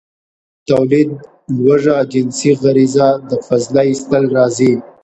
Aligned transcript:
،توليد، 0.67 1.11
لوږه، 1.63 1.97
جنسي 2.11 2.51
غريزه 2.61 3.09
او 3.15 3.21
د 3.29 3.31
فضله 3.47 3.81
ايستل 3.87 4.23
راځي. 4.37 4.73